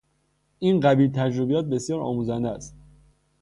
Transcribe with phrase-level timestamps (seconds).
[0.59, 2.75] این قبیل تجربیات بسیار آموزنده است.